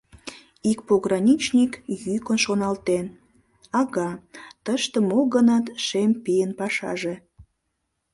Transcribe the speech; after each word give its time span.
Ик 0.71 0.79
пограничник 0.87 1.71
йӱкын 2.05 2.37
шоналтен: 2.45 3.05
А-га, 3.79 4.09
тыште 4.63 4.99
мо-гынат 5.09 5.65
шем 5.85 6.11
пийын 6.23 6.51
пашаже! 6.59 7.15